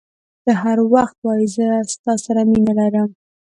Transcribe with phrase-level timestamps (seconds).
[0.43, 3.09] ته هر وخت وایي زه ستا سره مینه لرم.